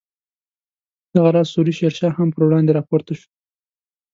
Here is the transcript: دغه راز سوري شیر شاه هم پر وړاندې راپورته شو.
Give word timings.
دغه 1.15 1.29
راز 1.35 1.47
سوري 1.53 1.73
شیر 1.77 1.93
شاه 1.99 2.13
هم 2.17 2.29
پر 2.35 2.41
وړاندې 2.45 2.71
راپورته 2.77 3.11
شو. 3.19 3.29